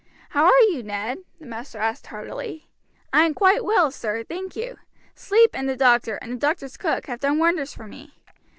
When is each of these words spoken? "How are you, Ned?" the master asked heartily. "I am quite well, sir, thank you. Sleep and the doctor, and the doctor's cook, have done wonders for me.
"How 0.29 0.45
are 0.45 0.59
you, 0.63 0.81
Ned?" 0.81 1.25
the 1.39 1.45
master 1.45 1.77
asked 1.77 2.07
heartily. 2.07 2.67
"I 3.13 3.23
am 3.23 3.35
quite 3.35 3.63
well, 3.63 3.91
sir, 3.91 4.23
thank 4.23 4.55
you. 4.55 4.79
Sleep 5.13 5.51
and 5.53 5.69
the 5.69 5.77
doctor, 5.77 6.15
and 6.23 6.31
the 6.33 6.37
doctor's 6.37 6.75
cook, 6.75 7.05
have 7.05 7.19
done 7.19 7.37
wonders 7.37 7.75
for 7.75 7.85
me. 7.85 8.15